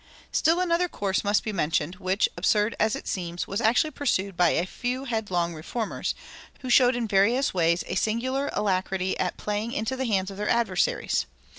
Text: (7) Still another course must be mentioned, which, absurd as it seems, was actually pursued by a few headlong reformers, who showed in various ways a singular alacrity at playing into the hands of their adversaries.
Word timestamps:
(7) 0.29 0.29
Still 0.33 0.59
another 0.59 0.89
course 0.89 1.23
must 1.23 1.43
be 1.43 1.53
mentioned, 1.53 1.97
which, 1.97 2.27
absurd 2.35 2.75
as 2.79 2.95
it 2.95 3.07
seems, 3.07 3.45
was 3.45 3.61
actually 3.61 3.91
pursued 3.91 4.35
by 4.35 4.49
a 4.49 4.65
few 4.65 5.05
headlong 5.05 5.53
reformers, 5.53 6.15
who 6.61 6.71
showed 6.71 6.95
in 6.95 7.07
various 7.07 7.53
ways 7.53 7.83
a 7.85 7.93
singular 7.93 8.49
alacrity 8.53 9.15
at 9.19 9.37
playing 9.37 9.71
into 9.73 9.95
the 9.95 10.05
hands 10.05 10.31
of 10.31 10.37
their 10.37 10.49
adversaries. 10.49 11.27